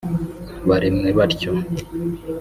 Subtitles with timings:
[0.67, 1.51] baremwe batyo